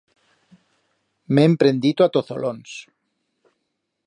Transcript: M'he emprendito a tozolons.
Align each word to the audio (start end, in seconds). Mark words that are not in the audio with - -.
M'he 1.33 1.45
emprendito 1.51 2.07
a 2.07 2.11
tozolons. 2.17 2.77